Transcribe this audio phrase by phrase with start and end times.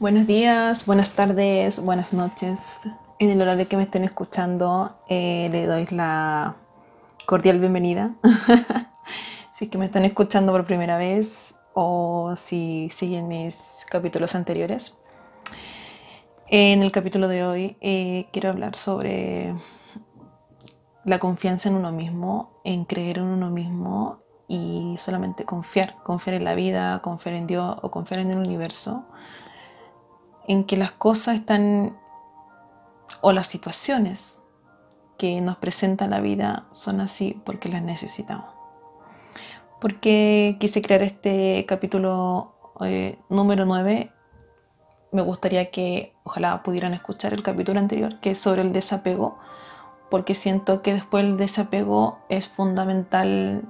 [0.00, 2.88] Buenos días, buenas tardes, buenas noches.
[3.18, 6.54] En el horario que me estén escuchando, eh, le doy la
[7.26, 8.14] cordial bienvenida.
[9.52, 14.96] si que me están escuchando por primera vez o si siguen mis capítulos anteriores.
[16.46, 19.52] En el capítulo de hoy eh, quiero hablar sobre
[21.04, 26.44] la confianza en uno mismo, en creer en uno mismo y solamente confiar, confiar en
[26.44, 29.04] la vida, confiar en Dios o confiar en el universo,
[30.48, 31.96] en que las cosas están
[33.20, 34.40] o las situaciones
[35.18, 38.46] que nos presenta la vida son así porque las necesitamos.
[39.80, 44.12] Porque quise crear este capítulo eh, número 9,
[45.12, 49.38] me gustaría que ojalá pudieran escuchar el capítulo anterior, que es sobre el desapego,
[50.10, 53.62] porque siento que después del desapego es fundamental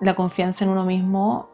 [0.00, 1.48] la confianza en uno mismo,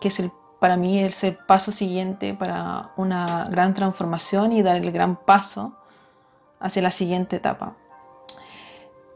[0.00, 0.32] que es el,
[0.64, 5.76] para mí es el paso siguiente para una gran transformación y dar el gran paso
[6.58, 7.74] hacia la siguiente etapa.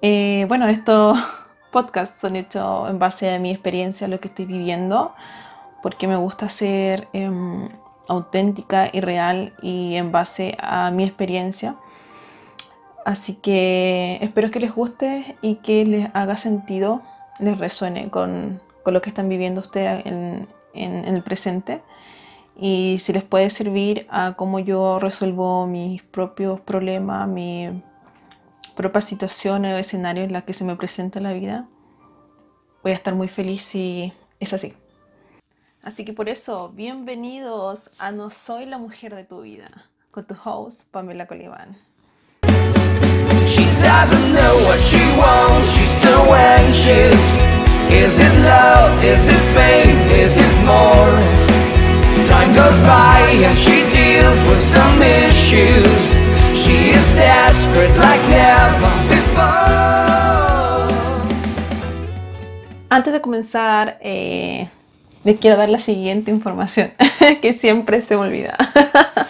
[0.03, 1.19] Eh, bueno, estos
[1.73, 5.15] podcasts son hechos en base a mi experiencia, lo que estoy viviendo,
[5.83, 7.71] porque me gusta ser em,
[8.09, 11.77] auténtica y real y en base a mi experiencia.
[13.07, 17.01] Así que espero que les guste y que les haga sentido,
[17.39, 21.83] les resuene con, con lo que están viviendo ustedes en, el presente
[22.61, 27.71] y si les puede servir a cómo yo resuelvo mis propios problemas, mis
[28.75, 31.69] propias situaciones o escenarios en las que se me presenta la vida,
[32.83, 34.75] voy a estar muy feliz si es así.
[35.83, 39.71] Así que por eso, bienvenidos a No Soy la Mujer de tu Vida,
[40.11, 41.79] con tu host, Pamela Colibán.
[43.47, 47.58] She doesn't know what she wants, she's so anxious.
[47.91, 49.03] Is it love?
[49.03, 49.97] Is it fame?
[50.13, 51.17] Is it more?
[52.29, 56.13] Time goes by and she deals with some issues.
[56.53, 59.99] She is desperate like never before.
[62.91, 64.69] Antes de comenzar, eh,
[65.25, 66.93] les quiero dar la siguiente información
[67.41, 68.55] que siempre se me olvida.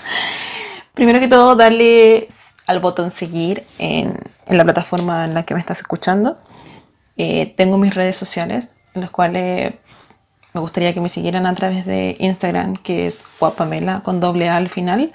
[0.94, 2.27] Primero que todo, darle
[2.66, 4.15] al botón seguir en,
[4.47, 6.38] en la plataforma en la que me estás escuchando.
[7.19, 9.75] Eh, tengo mis redes sociales, en las cuales
[10.55, 14.56] me gustaría que me siguieran a través de Instagram, que es guapamela con doble A
[14.56, 15.12] al final.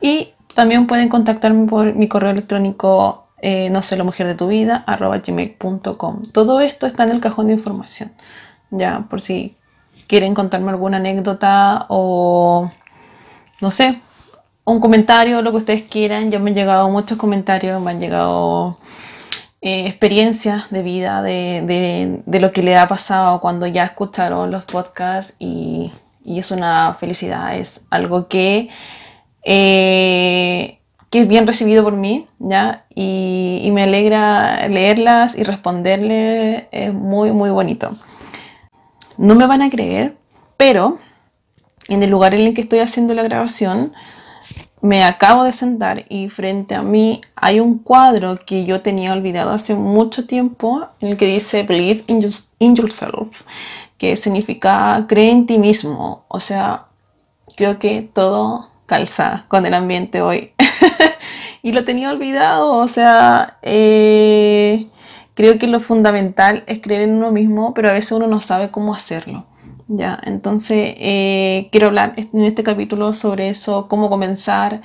[0.00, 4.46] Y también pueden contactarme por mi correo electrónico eh, no sé la mujer de tu
[4.46, 6.30] vida arroba gmail.com.
[6.32, 8.12] Todo esto está en el cajón de información.
[8.70, 9.56] Ya, por si
[10.06, 12.70] quieren contarme alguna anécdota o
[13.60, 14.00] no sé,
[14.64, 16.30] un comentario, lo que ustedes quieran.
[16.30, 18.78] Ya me han llegado muchos comentarios, me han llegado
[19.64, 25.36] eh, experiencias de vida, de, lo que le ha pasado cuando ya escucharon los podcasts
[25.38, 25.92] y,
[26.26, 28.70] es una felicidad, es algo que,
[29.44, 30.78] eh,
[31.10, 32.86] que es bien recibido por mí, ¿ya?
[32.92, 37.92] Y, me alegra leerlas y responderle, es muy, muy bonito.
[39.16, 40.16] No me van a creer,
[40.56, 40.98] pero
[41.86, 43.92] en el lugar en el que estoy haciendo la grabación,
[44.82, 49.52] me acabo de sentar y frente a mí hay un cuadro que yo tenía olvidado
[49.52, 53.42] hace mucho tiempo en el que dice Believe in, yourself,
[53.96, 56.24] que significa cree en ti mismo.
[56.26, 56.86] O sea,
[57.56, 60.52] creo que todo calza con el ambiente hoy.
[61.62, 64.88] y lo tenía olvidado, o sea, eh,
[65.34, 68.72] creo que lo fundamental es creer en uno mismo, pero a veces uno no sabe
[68.72, 69.44] cómo hacerlo.
[69.88, 74.80] Ya, entonces eh, quiero hablar en este capítulo sobre eso, cómo comenzar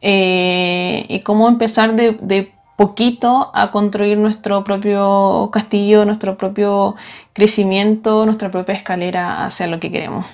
[0.00, 6.94] eh, y cómo empezar de, poquito a construir nuestro propio castillo, nuestro propio
[7.32, 10.26] crecimiento, nuestra propia escalera hacia lo que queremos.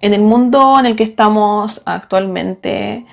[0.00, 3.06] En el mundo en el que estamos actualmente,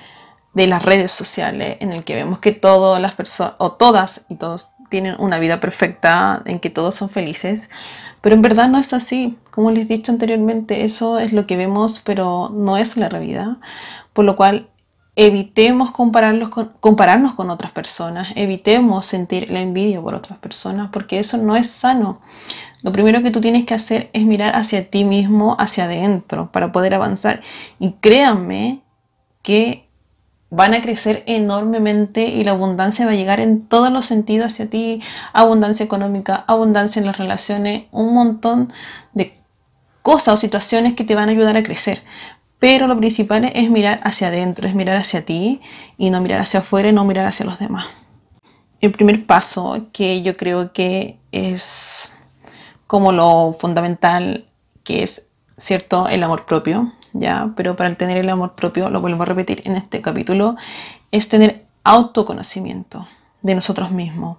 [0.54, 4.36] de las redes sociales, en el que vemos que todas las personas, o todas y
[4.36, 7.70] todos tienen una vida perfecta, en que todos son felices,
[8.20, 9.38] pero en verdad no es así.
[9.50, 13.56] Como les he dicho anteriormente, eso es lo que vemos, pero no es la realidad.
[14.12, 14.68] Por lo cual,
[15.16, 21.18] evitemos compararnos con, compararnos con otras personas, evitemos sentir la envidia por otras personas, porque
[21.18, 22.20] eso no es sano.
[22.82, 26.72] Lo primero que tú tienes que hacer es mirar hacia ti mismo, hacia adentro, para
[26.72, 27.42] poder avanzar.
[27.78, 28.82] Y créanme
[29.42, 29.89] que
[30.50, 34.68] van a crecer enormemente y la abundancia va a llegar en todos los sentidos hacia
[34.68, 35.00] ti,
[35.32, 38.72] abundancia económica, abundancia en las relaciones, un montón
[39.14, 39.38] de
[40.02, 42.02] cosas o situaciones que te van a ayudar a crecer.
[42.58, 45.60] Pero lo principal es mirar hacia adentro, es mirar hacia ti
[45.96, 47.86] y no mirar hacia afuera y no mirar hacia los demás.
[48.80, 52.12] El primer paso que yo creo que es
[52.86, 54.46] como lo fundamental,
[54.82, 56.92] que es, ¿cierto?, el amor propio.
[57.12, 57.50] ¿Ya?
[57.56, 60.56] Pero para tener el amor propio, lo vuelvo a repetir en este capítulo,
[61.10, 63.06] es tener autoconocimiento
[63.42, 64.38] de nosotros mismos.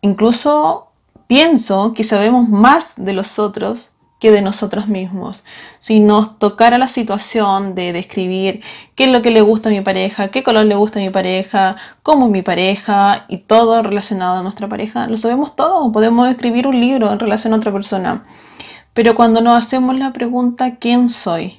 [0.00, 0.88] Incluso
[1.26, 3.90] pienso que sabemos más de los otros
[4.24, 5.44] que de nosotros mismos.
[5.80, 8.62] Si nos tocara la situación de describir
[8.94, 11.10] qué es lo que le gusta a mi pareja, qué color le gusta a mi
[11.10, 15.92] pareja, cómo es mi pareja y todo relacionado a nuestra pareja, lo sabemos todo.
[15.92, 18.24] Podemos escribir un libro en relación a otra persona.
[18.94, 21.58] Pero cuando nos hacemos la pregunta, ¿quién soy?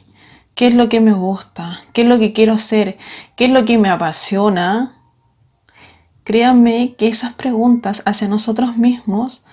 [0.55, 1.81] ¿Qué es lo que me gusta?
[1.91, 2.97] ¿Qué es lo que quiero hacer?
[3.35, 4.95] ¿Qué es lo que me apasiona?
[6.23, 9.43] Créanme que esas preguntas hacia nosotros mismos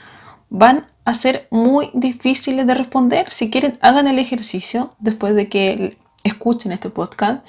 [0.48, 3.32] van a ser muy difíciles de responder.
[3.32, 7.44] Si quieren, hagan el ejercicio después de que escuchen este podcast.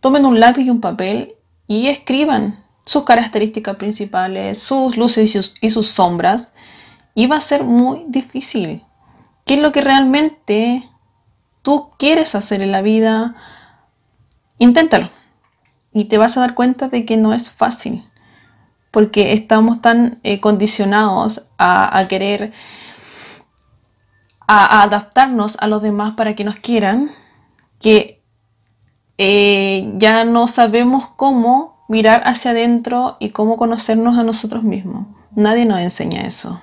[0.00, 1.36] Tomen un lápiz y un papel
[1.66, 6.54] y escriban sus características principales, sus luces y sus, sombras.
[7.14, 8.84] Y va a ser muy difícil.
[9.46, 10.89] ¿Qué es lo que realmente
[11.62, 13.36] tú quieres hacer en la vida?
[14.58, 15.10] Inténtalo.
[15.92, 18.04] Y te vas a dar cuenta de que no es fácil.
[18.90, 22.52] Porque estamos tan eh, condicionados a querer
[24.50, 27.12] a, adaptarnos a los demás para que nos quieran,
[27.78, 28.20] que
[29.16, 35.06] eh, ya no sabemos cómo mirar hacia adentro y cómo conocernos a nosotros mismos.
[35.36, 36.60] Nadie nos enseña eso.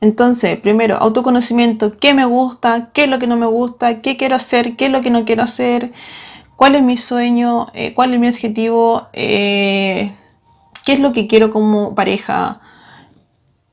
[0.00, 4.36] Entonces, primero, autoconocimiento, qué me gusta, qué es lo que no me gusta, qué quiero
[4.36, 5.92] hacer, qué es lo que no quiero hacer,
[6.56, 10.14] cuál es mi sueño, eh, cuál es mi objetivo, eh,
[10.86, 12.60] qué es lo que quiero como pareja.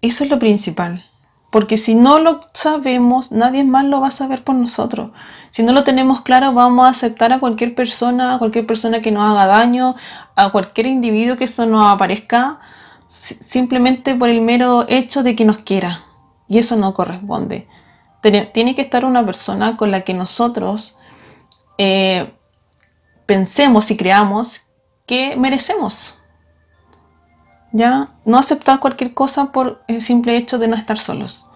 [0.01, 1.05] Eso es lo principal.
[1.49, 5.11] Porque si no lo sabemos, nadie más lo va a saber por nosotros.
[5.49, 9.11] Si no lo tenemos claro, vamos a aceptar a cualquier persona, a cualquier persona que
[9.11, 9.95] nos haga daño,
[10.35, 12.59] a cualquier individuo que eso nos aparezca,
[13.07, 16.01] simplemente por el mero hecho de que nos quiera.
[16.47, 17.67] Y eso no corresponde.
[18.21, 20.97] Tiene que estar una persona con la que nosotros
[21.77, 22.33] eh,
[23.25, 24.61] pensemos y creamos
[25.05, 26.17] que merecemos.
[27.71, 28.09] ¿ya?
[28.25, 31.47] No aceptar cualquier cosa por el simple hecho de no estar solos.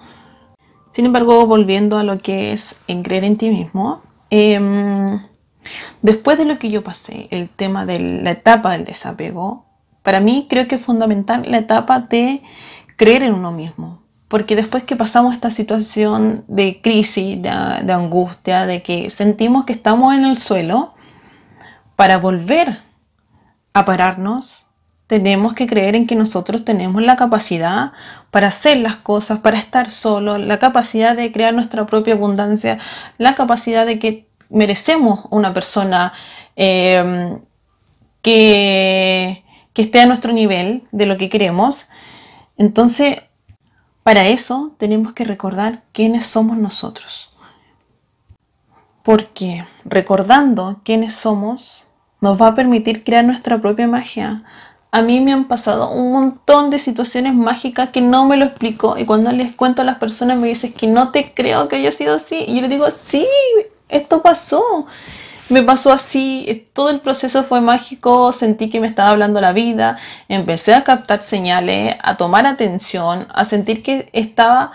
[0.90, 5.22] Sin embargo, volviendo a lo que es creer en ti mismo, em,
[6.02, 9.66] después de lo que yo pasé, el tema de la etapa del desapego,
[10.04, 12.42] para mí creo que es fundamental la etapa de
[12.98, 14.00] creer en uno mismo.
[14.31, 20.16] Porque después que pasamos esta situación de crisis, de, angustia, de que sentimos que estamos
[20.16, 20.94] en el suelo,
[21.98, 22.80] para volver
[23.74, 24.68] a pararnos,
[25.07, 27.92] tenemos que creer en que nosotros tenemos la capacidad
[28.31, 32.80] para hacer las cosas, para estar solos, la capacidad de crear nuestra propia abundancia,
[33.18, 36.13] la capacidad de que merecemos una persona
[36.56, 37.42] em,
[38.22, 39.44] que,
[39.74, 41.89] que esté a nuestro nivel de lo que queremos.
[42.56, 43.18] Entonces,
[44.03, 47.33] para eso tenemos que recordar quiénes somos nosotros.
[49.03, 51.88] Porque recordando quiénes somos,
[52.19, 54.44] nos va a permitir crear nuestra propia magia,
[54.92, 58.98] a mí me han pasado un montón de situaciones mágicas que no me lo explico
[58.98, 61.92] y cuando les cuento a las personas me dicen que no te creo que haya
[61.92, 63.25] sido así y yo les digo, sí,
[63.88, 64.86] esto pasó.
[65.50, 69.98] Me pasó así, todo el proceso fue mágico, sentí que me estaba hablando la vida,
[70.30, 74.72] empecé a captar señales, a tomar atención, a sentir que estaba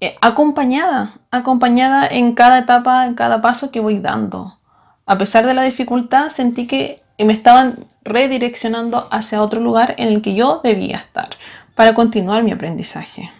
[0.00, 4.58] eh, acompañada, acompañada en cada etapa, en cada paso que voy dando.
[5.04, 10.22] A pesar de la dificultad, sentí que me estaban redireccionando hacia otro lugar en el
[10.22, 11.28] que yo debía estar
[11.74, 13.30] para continuar mi aprendizaje.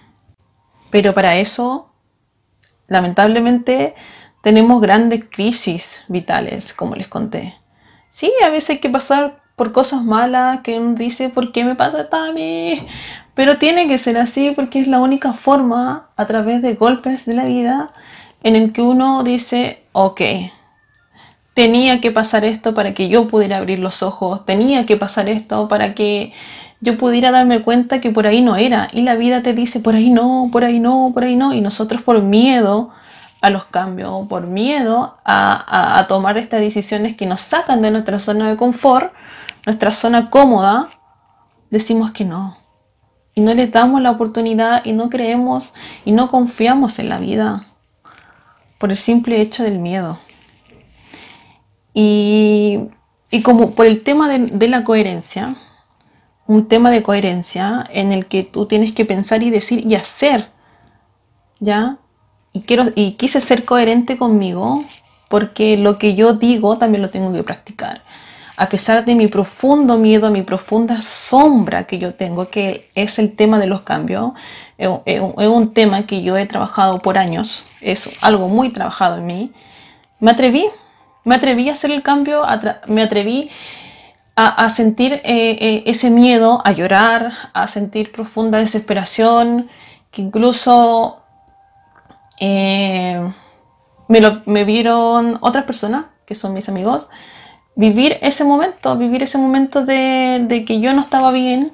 [0.91, 1.93] Pero para eso,
[2.87, 3.95] lamentablemente,
[4.49, 7.55] tenemos grandes crisis vitales, como les conté.
[8.09, 11.75] Sí, a veces hay que pasar por cosas malas que uno dice, ¿por qué me
[11.75, 12.81] pasa a mí?
[13.35, 17.35] Pero tiene que ser así porque es la única forma, a través de golpes de
[17.35, 17.93] la vida,
[18.43, 20.23] en el que uno dice, ok,
[21.53, 25.69] tenía que pasar esto para que yo pudiera abrir los ojos, tenía que pasar esto
[25.69, 26.33] para que
[26.81, 28.89] yo pudiera darme cuenta que por ahí no era.
[28.95, 31.53] Y la vida te dice, por ahí no, por ahí no, por ahí no.
[31.53, 32.93] Y nosotros por miedo
[33.41, 38.49] a los cambios, por miedo a, tomar estas decisiones que nos sacan de nuestra zona
[38.49, 39.13] de confort,
[39.65, 40.91] nuestra zona cómoda,
[41.71, 42.57] decimos que no.
[43.35, 45.73] Y no les damos la oportunidad y no creemos
[46.05, 47.67] y no confiamos en la vida
[48.79, 50.19] por el simple hecho del miedo.
[51.95, 52.89] Y,
[53.45, 55.57] como por el tema de, la coherencia,
[56.47, 60.51] un tema de coherencia en el que tú tienes que pensar y decir y hacer,
[61.61, 61.99] ¿ya?
[62.53, 64.85] Y, quiero, y quise ser coherente conmigo
[65.29, 68.03] porque lo que yo digo también lo tengo que practicar.
[68.57, 73.37] A pesar de mi profundo miedo, mi profunda sombra que yo tengo, que es el
[73.37, 74.33] tema de los cambios,
[74.77, 79.53] es un tema que yo he trabajado por años, es algo muy trabajado en mí,
[80.19, 80.67] me atreví,
[81.25, 82.43] me atreví a hacer el cambio,
[82.89, 83.51] me atreví
[84.35, 89.69] a, sentir eh, eh, ese miedo, a llorar, a sentir profunda desesperación,
[90.13, 91.23] que incluso
[92.41, 93.33] eh,
[94.09, 97.09] me, lo, me vieron otras personas, que son mis amigos,
[97.75, 101.73] vivir ese momento, vivir ese momento de, de que yo no estaba bien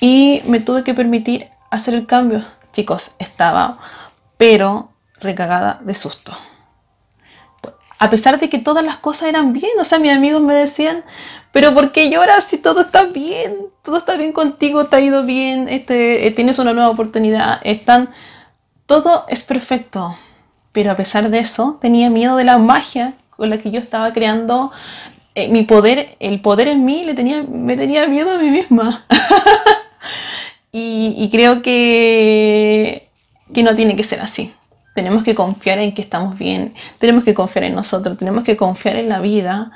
[0.00, 2.44] y me tuve que permitir hacer el cambio.
[2.72, 3.78] Chicos, estaba,
[4.36, 4.90] pero
[5.20, 6.36] recagada de susto
[7.98, 9.72] a pesar de que todas las cosas eran bien.
[9.78, 11.04] O sea, mis amigos me decían,
[11.52, 13.56] pero ¿por qué lloras si todo está bien?
[13.82, 18.10] Todo está bien contigo, te ha ido bien, este, eh, tienes una nueva oportunidad, están...
[18.86, 20.16] Todo es perfecto.
[20.72, 24.12] Pero a pesar de eso, tenía miedo de la magia con la que yo estaba
[24.12, 24.72] creando
[25.34, 29.06] eh, mi poder, el poder en mí, le tenía, me tenía miedo a mí misma.
[30.72, 33.10] y, y creo que,
[33.52, 34.54] que no tiene que ser así.
[34.94, 38.96] Tenemos que confiar en que estamos bien, tenemos que confiar en nosotros, tenemos que confiar
[38.96, 39.72] en la vida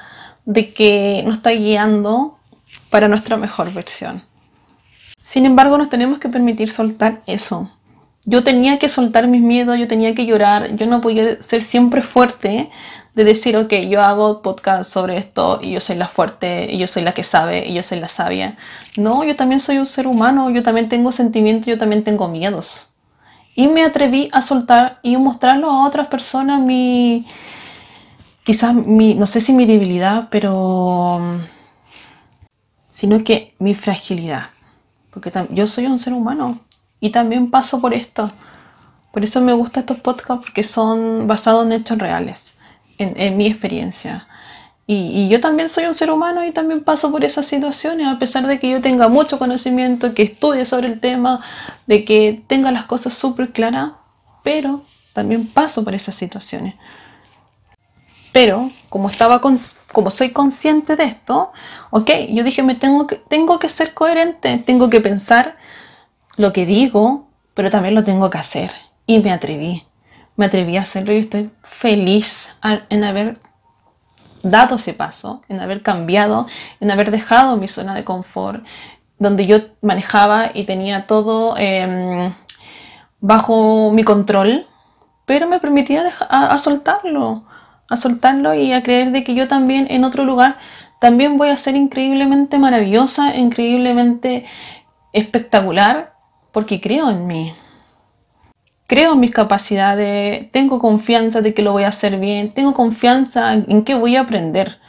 [0.47, 2.39] de que nos está guiando
[2.89, 4.23] para nuestra mejor versión.
[5.23, 7.71] Sin embargo, nos tenemos que permitir soltar eso.
[8.25, 12.03] Yo tenía que soltar mis miedos, yo tenía que llorar, yo no podía ser siempre
[12.03, 12.71] fuerte
[13.15, 16.87] de decir, ok, yo hago podcast sobre esto y yo soy la fuerte y yo
[16.87, 18.57] soy la que sabe y yo soy la sabia.
[18.97, 22.93] No, yo también soy un ser humano, yo también tengo sentimientos, yo también tengo miedos.
[23.55, 27.27] Y me atreví a soltar y mostrarlo a otras personas mi,
[28.45, 31.41] quizás mi, no sé si mi debilidad, pero,
[32.91, 34.51] sino que mi fragilidad,
[35.11, 36.61] porque yo soy un ser humano
[37.01, 38.31] y también paso por esto.
[39.13, 42.55] Por eso me gustan estos podcasts porque son basados en hechos reales,
[42.99, 44.29] en, mi experiencia.
[44.87, 48.47] Y, yo también soy un ser humano y también paso por esas situaciones, a pesar
[48.47, 51.41] de que yo tenga mucho conocimiento, que estudie sobre el tema,
[51.87, 53.93] de que tenga las cosas súper claras,
[54.43, 56.75] pero también paso por esas situaciones.
[58.33, 61.53] Pero como estaba como soy consciente de esto,
[61.91, 65.57] ok, yo dije, me tengo que, tengo que ser coherente, tengo que pensar
[66.37, 68.73] lo que digo, pero también lo tengo que hacer.
[69.07, 69.85] Y me atreví,
[70.37, 72.57] me atreví a hacerlo y estoy feliz
[72.89, 73.39] en haber
[74.43, 76.47] dado ese paso, en haber cambiado,
[76.81, 78.65] en haber dejado mi zona de confort,
[79.19, 82.33] donde yo manejaba y tenía todo em,
[83.21, 84.67] bajo mi control,
[85.27, 87.45] pero me permitía a, soltarlo,
[87.89, 90.57] a soltarlo y a creer de que yo también en otro lugar
[91.01, 94.47] también voy a ser increíblemente maravillosa, increíblemente
[95.13, 96.15] espectacular,
[96.53, 97.53] porque creo en mí.
[98.87, 103.55] Creo en mis capacidades, tengo confianza de que lo voy a hacer bien, tengo confianza
[103.55, 104.81] en que voy a aprender,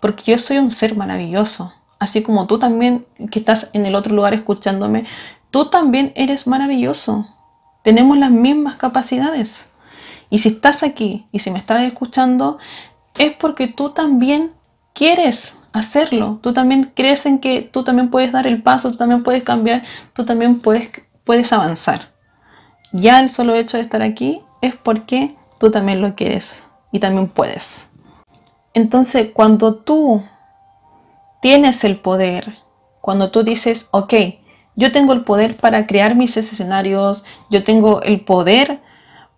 [0.00, 4.14] porque yo soy un ser maravilloso, así como tú también que estás en el otro
[4.14, 5.06] lugar escuchándome,
[5.50, 7.26] tú también eres maravilloso,
[7.82, 9.72] tenemos las mismas capacidades.
[10.30, 12.58] Y si estás aquí y si me estás escuchando,
[13.18, 14.52] es porque tú también
[14.92, 19.22] quieres hacerlo, tú también crees en que tú también puedes dar el paso, tú también
[19.22, 20.90] puedes cambiar, tú también puedes,
[21.28, 22.08] puedes avanzar.
[22.90, 27.28] Ya el solo hecho de estar aquí es porque tú también lo quieres y también
[27.28, 27.90] puedes.
[28.72, 30.22] Entonces, cuando tú
[31.42, 32.56] tienes el poder,
[33.02, 34.14] cuando tú dices, ok,
[34.74, 38.80] yo tengo el poder para crear mis escenarios, yo tengo el poder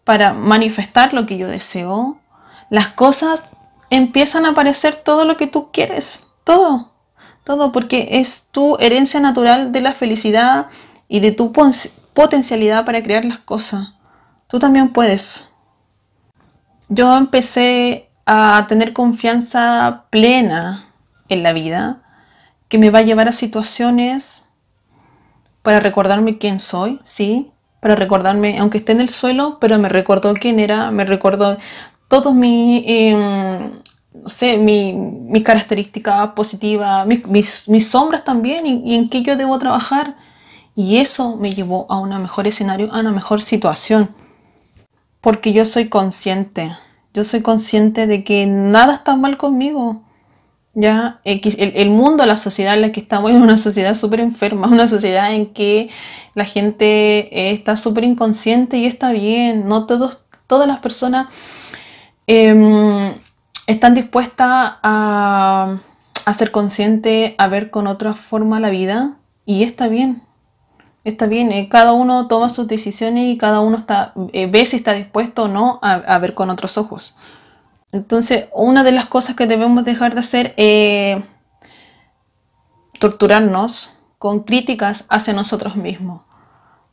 [0.04, 2.20] para manifestar lo que yo deseo,
[2.68, 3.42] las cosas
[3.90, 6.92] empiezan a aparecer todo lo que tú quieres, todo,
[7.42, 10.68] todo, porque es tu herencia natural de la felicidad
[11.12, 11.52] y de tu
[12.14, 13.94] potencialidad para crear las cosas.
[14.46, 15.50] Tú también puedes.
[16.88, 20.86] Yo empecé a tener confianza plena
[21.28, 22.02] en la vida
[22.68, 24.48] que me va a llevar a situaciones
[25.62, 27.50] para recordarme quién soy, sí,
[27.80, 31.58] para recordarme, aunque esté en el suelo, pero me recordó quién era, me recordó
[32.06, 33.72] todos mis, em,
[34.14, 39.58] no sé, mi, mi características positivas, mis, mis, sombras también y en qué yo debo
[39.58, 40.29] trabajar
[40.80, 44.14] y eso me llevó a un mejor escenario, a una mejor situación.
[45.20, 46.74] Porque yo soy consciente,
[47.12, 50.02] yo soy consciente de que nada está mal conmigo.
[50.72, 54.88] Ya, el, mundo, la sociedad en la que estamos es una sociedad súper enferma, una
[54.88, 55.90] sociedad en que
[56.34, 59.68] la gente está súper inconsciente y está bien.
[59.68, 61.28] No todos, todas las personas
[62.26, 63.12] em,
[63.66, 65.78] están dispuestas a,
[66.24, 70.29] a ser conscientes, a ver con otra forma la vida y está bien.
[71.02, 74.76] Está bien, eh, cada uno toma sus decisiones y cada uno está, eh, ve si
[74.76, 77.16] está dispuesto o no a, ver con otros ojos.
[77.90, 81.22] Entonces, una de las cosas que debemos dejar de hacer es
[82.98, 86.22] torturarnos con críticas hacia nosotros mismos.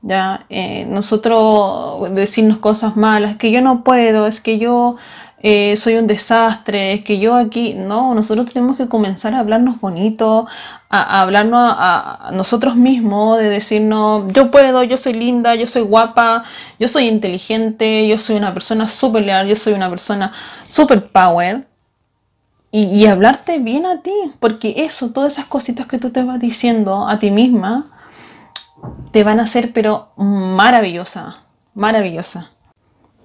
[0.01, 4.95] Ya, eh, nosotros decirnos cosas malas, que yo no puedo, es que yo
[5.39, 9.79] eh, soy un desastre, es que yo aquí, no, nosotros tenemos que comenzar a hablarnos
[9.79, 10.47] bonito,
[10.89, 16.43] a, hablarnos a, nosotros mismos, de decirnos, yo puedo, yo soy linda, yo soy guapa,
[16.79, 20.33] yo soy inteligente, yo soy una persona súper leal, yo soy una persona
[20.69, 21.67] super power.
[22.69, 26.39] Y, y, hablarte bien a ti, porque eso, todas esas cositas que tú te vas
[26.39, 27.97] diciendo a ti misma,
[29.11, 31.37] te van a hacer pero maravillosa,
[31.73, 32.51] maravillosa.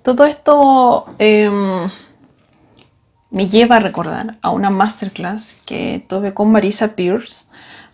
[0.02, 1.88] Todo esto em,
[3.30, 7.44] me lleva a recordar a una masterclass que tuve con Marisa Pierce.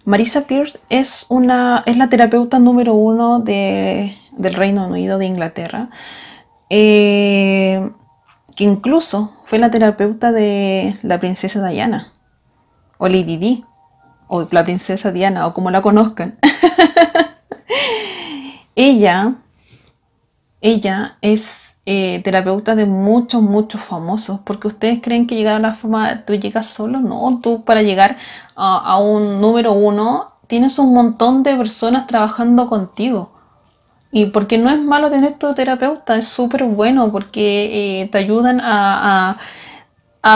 [0.04, 5.90] Marisa Pierce es, una, es la terapeuta número uno de, del Reino Unido de Inglaterra,
[6.70, 7.90] eh,
[8.56, 12.12] que incluso fue la terapeuta de la princesa Diana,
[12.98, 13.64] o Lady Di,
[14.28, 16.38] o la princesa Diana, o como la conozcan.
[18.74, 19.34] ella,
[20.60, 25.72] ella es eh, terapeuta de muchos, muchos famosos, porque ustedes creen que llegar a la
[25.72, 28.18] fama, tú llegas solo, no, tú para llegar
[28.56, 33.32] a, un número uno tienes un montón de personas trabajando contigo.
[34.12, 38.60] Y porque no es malo tener tu terapeuta, es súper bueno porque eh, te ayudan
[38.62, 39.38] a,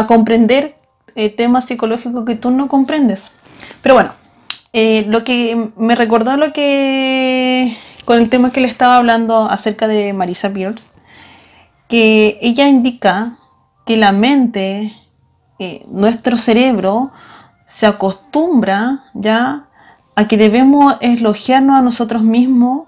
[0.08, 0.76] comprender
[1.14, 3.32] eh, temas psicológicos que tú no comprendes.
[3.82, 4.12] Pero bueno,
[4.72, 9.86] eh, lo que me recordó lo que con el tema que le estaba hablando acerca
[9.86, 10.91] de Marisa Pierce,
[11.92, 13.36] que ella indica
[13.84, 14.94] que la mente,
[15.58, 17.12] eh, nuestro cerebro,
[17.66, 19.68] se acostumbra ya
[20.16, 22.84] a que debemos elogiarnos a nosotros mismos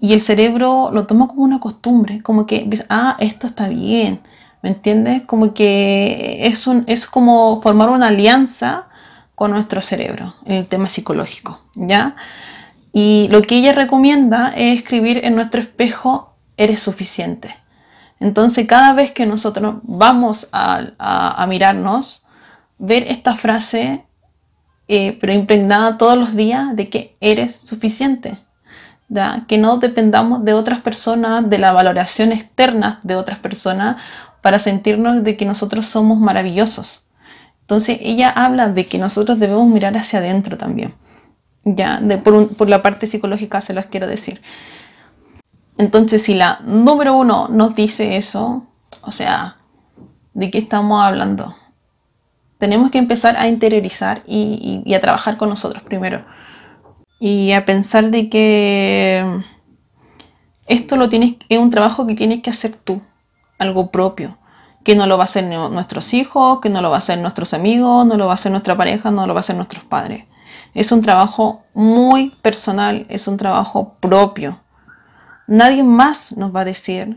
[0.00, 4.20] y el cerebro lo toma como una costumbre, como que, ah, esto está bien,
[4.62, 5.24] ¿me entiendes?
[5.26, 8.86] Como que es, un, es como formar una alianza
[9.34, 12.16] con nuestro cerebro en el tema psicológico, ¿ya?
[12.94, 17.54] Y lo que ella recomienda es escribir en nuestro espejo, eres suficiente.
[18.20, 22.24] Entonces cada vez que nosotros vamos a, mirarnos,
[22.78, 24.04] ver esta frase,
[24.88, 28.38] eh, pero impregnada todos los días de que eres suficiente.
[29.08, 29.44] ¿ya?
[29.46, 33.96] Que no dependamos de otras personas, de la valoración externa de otras personas,
[34.42, 37.06] para sentirnos de que nosotros somos maravillosos.
[37.68, 40.94] Entonces ella habla de que nosotros debemos mirar hacia adentro también.
[41.64, 44.40] Ya, de, por, la parte psicológica se las quiero decir.
[45.78, 48.64] Entonces si la número uno nos dice eso,
[49.00, 49.56] o sea,
[50.34, 51.56] ¿de qué estamos hablando?
[52.58, 56.24] Tenemos que empezar a interiorizar y, a trabajar con nosotros primero.
[57.20, 59.42] Y a pensar de que
[60.66, 63.00] esto lo tienes, es un trabajo que tienes que hacer tú,
[63.58, 64.36] algo propio
[64.88, 67.52] que no lo va a hacer nuestros hijos, que no lo va a hacer nuestros
[67.52, 70.24] amigos, no lo va a hacer nuestra pareja, no lo va a hacer nuestros padres.
[70.72, 74.60] Es un trabajo muy personal, es un trabajo propio.
[75.48, 77.16] Nadie más nos va a decir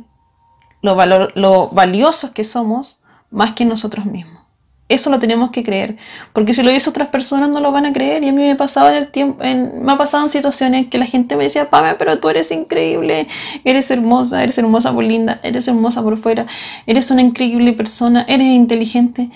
[0.82, 4.42] lo, valor, lo valiosos que somos más que nosotros mismos.
[4.88, 5.98] Eso lo tenemos que creer,
[6.34, 8.24] porque si lo dice otras personas no lo van a creer.
[8.24, 10.98] Y a mí me ha pasado en el tiempo, me ha pasado en situaciones que
[10.98, 13.28] la gente me decía, Pame, pero tú eres increíble,
[13.64, 16.46] eres hermosa, eres hermosa por linda, eres hermosa por fuera,
[16.88, 19.30] eres una increíble persona, eres inteligente.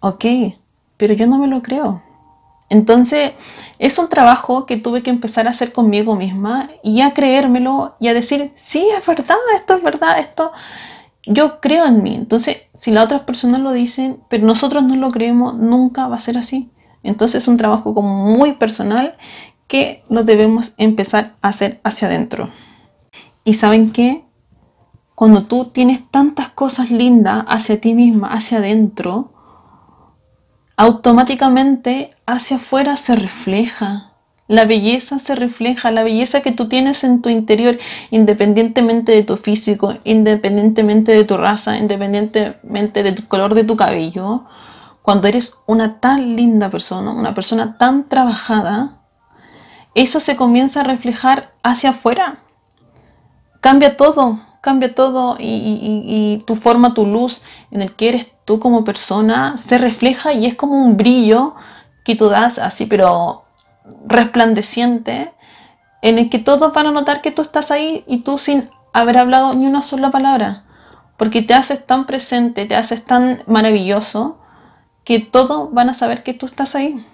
[0.00, 0.24] Ok,
[0.96, 2.02] pero yo no me lo creo.
[2.70, 3.32] Entonces,
[3.78, 8.08] es un trabajo que tuve que empezar a hacer conmigo misma y a creérmelo y
[8.08, 10.52] a decir, sí, es verdad, esto es verdad, esto
[11.26, 12.14] yo creo en mí.
[12.14, 16.20] Entonces, si las otras personas lo dicen, pero nosotros no lo creemos, nunca va a
[16.20, 16.70] ser así.
[17.02, 19.16] Entonces es un trabajo como muy personal
[19.66, 22.50] que lo debemos empezar a hacer hacia adentro.
[23.44, 24.24] Y saben qué?
[25.14, 29.32] Cuando tú tienes tantas cosas lindas hacia ti misma, hacia adentro,
[30.78, 34.12] automáticamente hacia afuera se refleja.
[34.46, 37.78] La belleza se refleja, la belleza que tú tienes en tu interior,
[38.10, 44.44] independientemente de tu físico, independientemente de tu raza, independientemente del color de tu cabello.
[45.02, 49.00] Cuando eres una tan linda persona, una persona tan trabajada,
[49.96, 52.38] eso se comienza a reflejar hacia afuera.
[53.60, 58.84] Cambia todo, cambia todo y, tu forma, tu luz en el que eres tú como
[58.84, 61.54] persona se refleja y es como un brillo
[62.04, 63.44] que tú das así, pero
[64.06, 65.32] resplandeciente
[66.02, 69.18] en el que todos van a notar que tú estás ahí y tú sin haber
[69.18, 70.64] hablado ni una sola palabra,
[71.16, 74.38] porque te haces tan presente, te haces tan maravilloso,
[75.04, 77.04] que todos van a saber que tú estás ahí.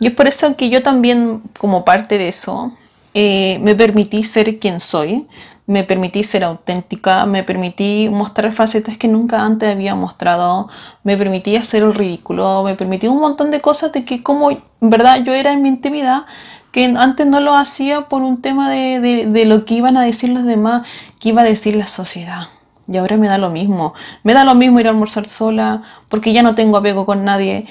[0.00, 2.72] Y es por eso que yo también, como parte de eso,
[3.14, 5.28] eh, me permití ser quien soy,
[5.70, 10.68] me permití ser auténtica, me permití mostrar facetas que nunca antes había mostrado,
[11.04, 15.22] me permití hacer el ridículo, me permití un montón de cosas de que como verdad
[15.22, 16.24] yo era en mi intimidad,
[16.72, 20.30] que antes no lo hacía por un tema de, de lo que iban a decir
[20.30, 20.88] los demás,
[21.20, 22.48] que iba a decir la sociedad.
[22.88, 23.94] Y ahora me da lo mismo.
[24.24, 27.66] Me da lo mismo ir a almorzar sola, porque ya no tengo apego con nadie,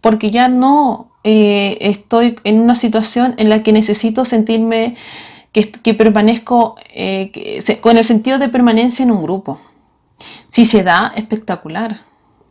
[0.00, 4.96] porque ya no eh, estoy en una situación en la que necesito sentirme
[5.64, 9.60] que, permanezco eh, con el sentido de permanencia en un grupo.
[10.48, 12.02] Si se da, espectacular,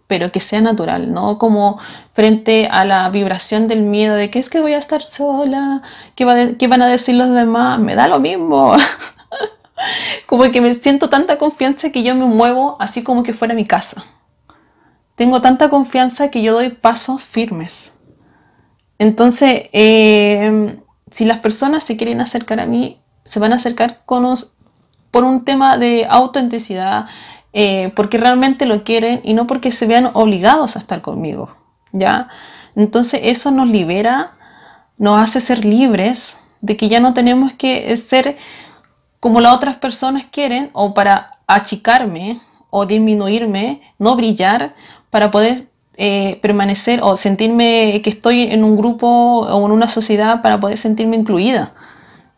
[0.07, 1.79] pero que sea natural, no como
[2.13, 5.83] frente a la vibración del miedo de que es que voy a estar sola,
[6.15, 8.75] que, van a decir los demás, me da lo mismo.
[10.25, 13.65] como que me siento tanta confianza que yo me muevo así como que fuera mi
[13.65, 14.05] casa.
[15.15, 17.93] Tengo tanta confianza que yo doy pasos firmes.
[18.97, 20.77] Entonces, eh,
[21.15, 24.35] si las personas se quieren acercar a mí, se van a acercar con
[25.11, 27.05] por un tema de autenticidad,
[27.53, 31.55] eh, porque realmente lo quieren y no porque se vean obligados a estar conmigo,
[31.93, 32.27] ¿ya?
[32.75, 34.33] Entonces eso nos libera,
[34.97, 38.37] nos hace ser libres de que ya no tenemos que ser
[39.21, 44.75] como las otras personas quieren o para achicarme o disminuirme, no brillar
[45.11, 50.41] para poder eh, permanecer o sentirme que estoy en un grupo o en una sociedad
[50.41, 51.73] para poder sentirme incluida.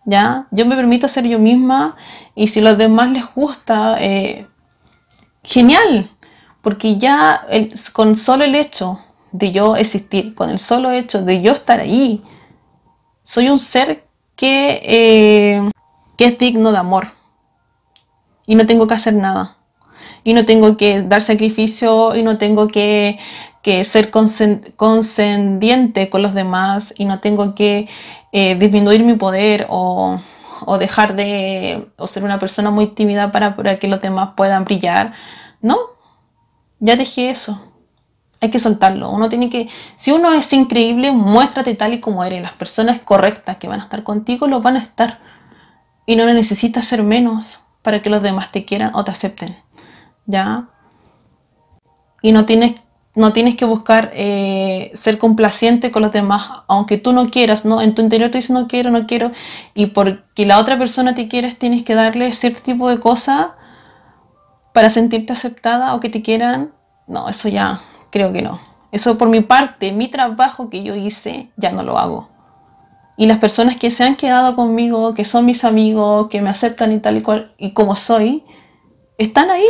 [0.06, 0.48] ¿Ya?
[0.52, 1.98] Yo me permito ser yo misma
[2.34, 4.48] y si a los demás les gusta, eh,
[5.44, 6.12] genial,
[6.62, 7.46] porque ya
[7.94, 9.00] con solo el hecho
[9.32, 12.24] de yo existir, con el solo hecho de yo estar ahí,
[13.24, 15.72] soy un ser que, eh,
[16.18, 17.10] que es digno de amor
[18.46, 19.57] y no tengo que hacer nada
[20.24, 23.20] y no tengo que dar sacrificio y no tengo que,
[23.84, 27.90] ser conscendiente con los demás y no tengo que
[28.32, 30.18] eh, disminuir mi poder o,
[30.80, 35.14] dejar de o ser una persona muy tímida para, para que los demás puedan brillar.
[35.62, 35.78] No,
[36.80, 37.62] ya dejé eso.
[38.40, 39.10] Hay que soltarlo.
[39.10, 42.42] Uno tiene que, si uno es increíble, muéstrate tal y como eres.
[42.42, 45.20] Las personas correctas que van a estar contigo lo van a estar.
[46.06, 49.56] Y no necesitas ser menos para que los demás te quieran o te acepten.
[50.28, 50.70] ¿Ya?
[52.22, 52.76] Y no tienes,
[53.16, 57.82] no tienes que buscar eh, ser complaciente con los demás, aunque tú no quieras, ¿no?
[57.82, 59.32] En tu interior tú dices no quiero, no quiero,
[59.74, 63.48] y porque la otra persona te quieres, tienes que darle cierto tipo de cosas
[64.74, 66.74] para sentirte aceptada o que te quieran.
[67.08, 68.60] No, eso ya creo que no.
[68.92, 72.30] Eso por mi parte, mi trabajo que yo hice, ya no lo hago.
[73.18, 76.92] Y las personas que se han quedado conmigo, que son mis amigos, que me aceptan
[76.92, 78.44] y tal y cual, y como soy,
[79.18, 79.66] están ahí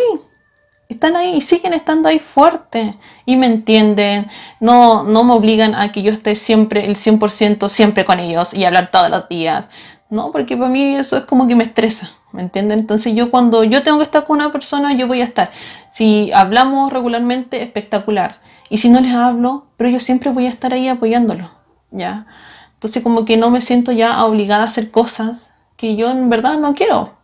[0.89, 2.95] están ahí y siguen estando ahí fuertes
[3.25, 4.27] y me entienden,
[4.59, 8.65] no, no me obligan a que yo esté siempre el 100% siempre con ellos y
[8.65, 9.67] hablar todos los días,
[10.09, 12.79] no, porque para mí eso es como que me estresa, ¿me entienden?
[12.79, 15.49] Entonces yo cuando yo tengo que estar con una persona, yo voy a estar.
[15.89, 18.39] Si hablamos regularmente, espectacular.
[18.69, 21.51] Y si no les hablo, pero yo siempre voy a estar ahí apoyándolo,
[21.91, 22.25] ¿ya?
[22.73, 26.57] Entonces como que no me siento ya obligada a hacer cosas que yo en verdad
[26.57, 27.16] no quiero,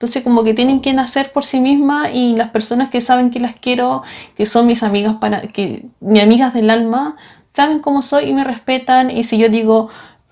[0.00, 3.38] entonces como que tienen que nacer por sí mismas y las personas que saben que
[3.38, 4.02] las quiero,
[4.34, 8.42] que son mis amigas para que mis amigas del alma, saben cómo soy y me
[8.42, 9.10] respetan.
[9.10, 9.90] Y si yo digo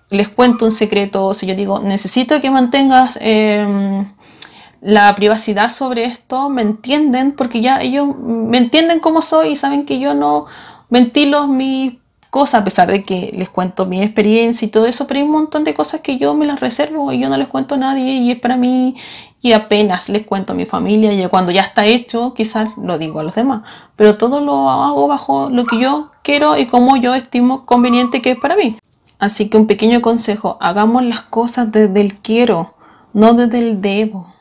[0.08, 4.10] les cuento un secreto, si yo digo necesito que mantengas em,
[4.80, 9.84] la privacidad sobre esto, me entienden porque ya ellos me entienden cómo soy y saben
[9.84, 10.46] que yo no
[10.88, 11.98] ventilo mis
[12.30, 15.32] cosas a pesar de que les cuento mi experiencia y todo eso, pero hay un
[15.32, 18.14] montón de cosas que yo me las reservo y yo no les cuento a nadie
[18.14, 18.96] y es para mí
[19.40, 23.20] y apenas les cuento a mi familia y cuando ya está hecho quizás lo digo
[23.20, 23.62] a los demás,
[23.96, 28.32] pero todo lo hago bajo lo que yo quiero y como yo estimo conveniente que
[28.32, 28.78] es para mí.
[29.18, 32.74] Así que un pequeño consejo, hagamos las cosas desde el quiero,
[33.12, 34.32] no desde el debo,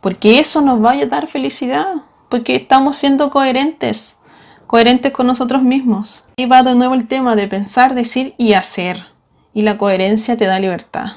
[0.00, 1.86] porque eso nos va a dar felicidad,
[2.28, 4.18] porque estamos siendo coherentes,
[4.66, 6.24] coherentes con nosotros mismos.
[6.36, 9.06] Y va de nuevo el tema de pensar, decir y hacer,
[9.52, 11.12] y la coherencia te da libertad.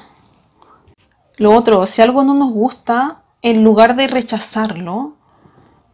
[1.38, 5.14] Lo otro, si algo no nos gusta, en lugar de rechazarlo,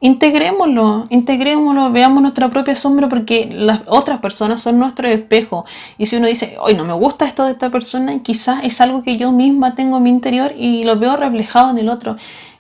[0.01, 5.65] integrémoslo, integrémoslo, veamos nuestra propia sombra porque las otras personas son nuestro espejo.
[5.97, 9.03] Y si uno dice, hoy no me gusta esto de esta persona, quizás es algo
[9.03, 12.17] que yo misma tengo en mi interior y lo veo reflejado en el otro.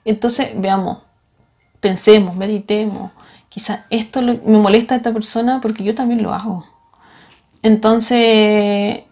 [0.07, 0.99] Entonces, veamos,
[1.81, 3.13] pensemos, meditemos.
[3.51, 6.65] Quizás esto me molesta a esta persona porque yo también lo hago.
[7.63, 9.05] Entonces,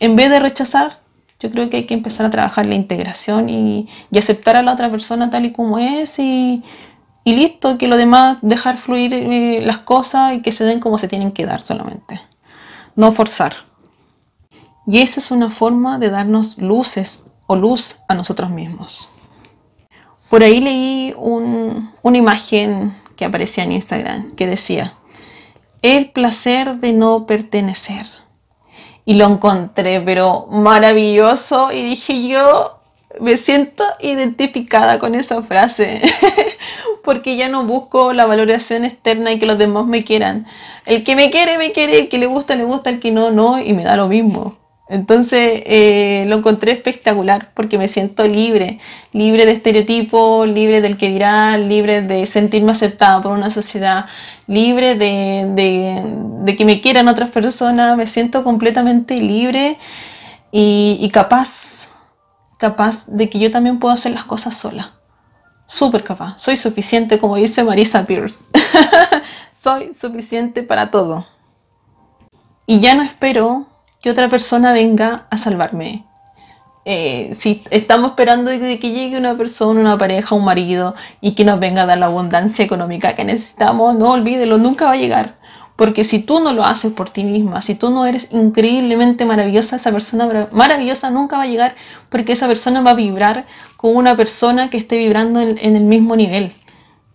[0.00, 0.99] en vez de rechazar,
[1.40, 4.90] yo creo que hay que empezar a trabajar la integración y, aceptar a la otra
[4.90, 6.62] persona tal y como es y,
[7.24, 11.08] listo, que lo demás dejar fluir eh, las cosas y que se den como se
[11.08, 12.20] tienen que dar solamente.
[12.96, 13.54] No forzar.
[14.86, 19.08] Y esa es una forma de darnos luces o luz a nosotros mismos.
[20.28, 24.94] Por ahí leí una imagen que aparecía en Instagram que decía,
[25.82, 28.19] el placer de no pertenecer
[29.04, 31.72] y lo encontré, pero maravilloso.
[31.72, 32.80] Y dije yo,
[33.18, 36.02] me siento identificada con esa frase,
[37.04, 40.46] porque ya no busco la valoración externa y que los demás me quieran.
[40.86, 43.30] El que me quiere, me quiere, el que le gusta, le gusta, el que no,
[43.30, 44.59] no, y me da lo mismo.
[44.90, 48.80] Entonces eh, lo encontré espectacular porque me siento libre,
[49.12, 54.06] libre de estereotipos, libre del que dirá, libre de sentirme aceptada por una sociedad,
[54.48, 59.78] libre de, que me quieran otras personas, me siento completamente libre
[60.50, 61.86] y, capaz,
[62.58, 64.94] capaz de que yo también puedo hacer las cosas sola.
[65.68, 68.40] Súper capaz, soy suficiente como dice Marisa Pierce.
[69.54, 71.28] soy suficiente para todo.
[72.66, 73.69] Y ya no espero
[74.00, 76.04] que otra persona venga a salvarme.
[76.86, 81.44] Eh, si estamos esperando de que llegue una persona, una pareja, un marido y que
[81.44, 85.38] nos venga a dar la abundancia económica que necesitamos, no olvídelo, nunca va a llegar.
[85.76, 89.76] Porque si tú no lo haces por ti misma, si tú no eres increíblemente maravillosa,
[89.76, 91.74] esa persona maravillosa nunca va a llegar
[92.08, 95.84] porque esa persona va a vibrar con una persona que esté vibrando en, en el
[95.84, 96.52] mismo nivel.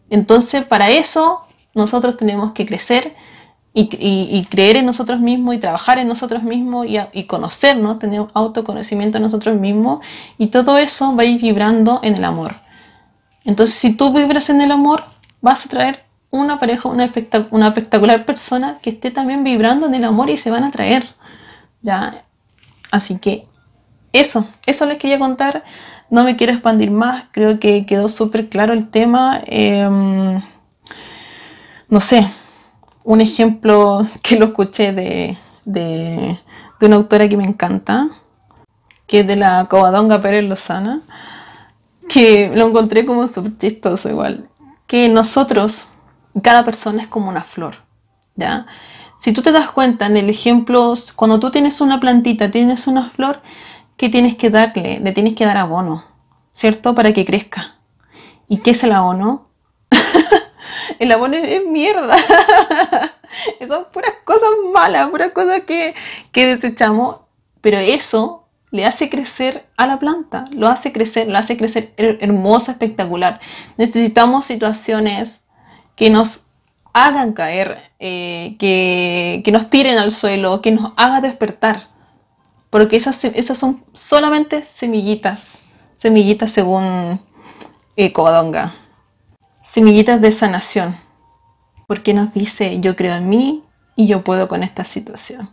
[0.10, 1.42] Entonces, para eso
[1.76, 3.16] nosotros tenemos que crecer,
[3.78, 9.18] y, creer en nosotros mismos y trabajar en nosotros mismos y, y, conocernos, tener autoconocimiento
[9.18, 10.00] de nosotros mismos
[10.38, 12.56] y todo eso va a ir vibrando en el amor.
[13.44, 15.04] Entonces, si tú vibras en el amor,
[15.42, 20.30] vas a traer una pareja, una, espectacular persona que esté también vibrando en el amor
[20.30, 21.06] y se van a traer.
[21.82, 22.24] ¿ya?
[22.92, 23.46] Así que
[24.14, 25.66] eso, eso les quería contar.
[26.10, 29.42] No me quiero expandir más, creo que quedó súper claro el tema.
[29.46, 30.42] Em,
[31.90, 32.26] no sé,
[33.06, 36.38] un ejemplo que lo escuché de, de,
[36.82, 38.10] una autora que me encanta,
[39.08, 41.02] que es de la Covadonga Pérez Lozana,
[42.10, 44.50] que lo encontré como súper chistoso igual,
[44.86, 45.88] que nosotros,
[46.44, 47.78] cada persona es como una flor,
[48.36, 48.68] ¿ya?
[49.18, 53.10] Si tú te das cuenta en el ejemplo, cuando tú tienes una plantita, tienes una
[53.10, 53.42] flor,
[53.98, 55.00] ¿qué tienes que darle?
[55.00, 56.04] Le tienes que dar abono,
[56.54, 56.94] ¿cierto?
[56.94, 57.76] Para que crezca.
[58.48, 59.48] ¿Y qué es el abono?
[61.00, 62.16] El abono es, mierda.
[63.68, 65.96] Son puras cosas malas, puras cosas que,
[66.34, 67.18] desechamos.
[67.62, 72.74] Pero eso le hace crecer a la planta, lo hace crecer, lo hace crecer hermosa,
[72.74, 73.40] espectacular.
[73.78, 75.44] Necesitamos situaciones
[75.96, 76.44] que nos
[76.94, 81.88] hagan caer, eh, que, nos tiren al suelo, que nos hagan despertar.
[82.70, 85.62] Porque esas, esas son solamente semillitas,
[85.96, 87.20] semillitas según
[87.98, 88.14] eh,
[89.66, 90.96] semillitas de sanación,
[91.88, 93.64] porque nos dice, yo creo en mí
[93.96, 95.50] y yo puedo con esta situación.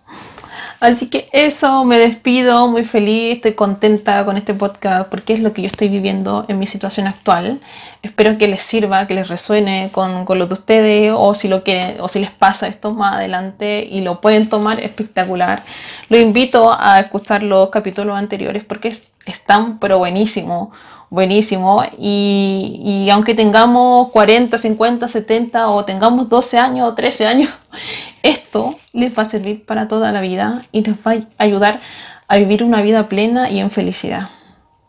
[0.81, 5.53] Así que eso, me despido muy feliz, estoy contenta con este podcast porque es lo
[5.53, 7.61] que yo estoy viviendo en mi situación actual.
[8.03, 11.63] Espero que les sirva, que les resuene con, con lo de ustedes o si, lo
[11.63, 15.63] quieren, o si les pasa esto más adelante y lo pueden tomar espectacular.
[16.09, 20.73] Lo invito a escuchar los capítulos anteriores porque es, es tan pero buenísimo
[21.13, 21.85] buenísimo.
[21.99, 27.51] Y, aunque tengamos 40, 50, 70 o tengamos 12 años o 13 años,
[28.23, 31.81] esto les va a servir para toda la vida y les va a ayudar
[32.27, 34.31] a vivir una vida plena y en felicidad.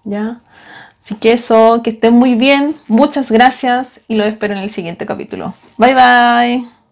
[0.05, 0.39] ¿Ya?
[1.01, 5.05] Así que eso, que estén muy bien, muchas gracias y lo espero en el siguiente
[5.05, 5.53] capítulo.
[5.77, 6.82] Bye bye.